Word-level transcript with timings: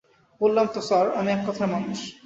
বললাম 0.41 0.65
তো 0.73 0.79
স্যার, 0.81 1.05
আমি 1.11 1.29
এককথার 1.31 1.69
মানুষ। 1.69 1.99